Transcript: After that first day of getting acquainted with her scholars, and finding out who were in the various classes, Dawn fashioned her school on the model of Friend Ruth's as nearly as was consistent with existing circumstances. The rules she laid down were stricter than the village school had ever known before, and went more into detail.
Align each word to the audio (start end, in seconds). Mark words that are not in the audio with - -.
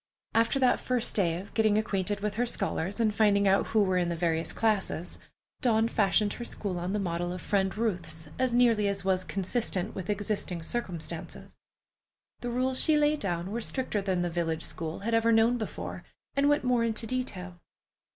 After 0.33 0.57
that 0.57 0.79
first 0.79 1.13
day 1.15 1.39
of 1.39 1.53
getting 1.53 1.77
acquainted 1.77 2.21
with 2.21 2.33
her 2.37 2.45
scholars, 2.47 2.99
and 2.99 3.13
finding 3.13 3.47
out 3.47 3.67
who 3.67 3.83
were 3.83 3.99
in 3.99 4.09
the 4.09 4.15
various 4.15 4.51
classes, 4.51 5.19
Dawn 5.61 5.87
fashioned 5.87 6.33
her 6.33 6.43
school 6.43 6.79
on 6.79 6.93
the 6.93 6.99
model 6.99 7.31
of 7.31 7.39
Friend 7.39 7.77
Ruth's 7.77 8.27
as 8.39 8.51
nearly 8.51 8.87
as 8.87 9.05
was 9.05 9.23
consistent 9.23 9.93
with 9.93 10.09
existing 10.09 10.63
circumstances. 10.63 11.59
The 12.39 12.49
rules 12.49 12.79
she 12.81 12.97
laid 12.97 13.19
down 13.19 13.51
were 13.51 13.61
stricter 13.61 14.01
than 14.01 14.23
the 14.23 14.31
village 14.31 14.63
school 14.65 15.01
had 15.01 15.13
ever 15.13 15.31
known 15.31 15.59
before, 15.59 16.03
and 16.35 16.49
went 16.49 16.63
more 16.63 16.83
into 16.83 17.05
detail. 17.05 17.61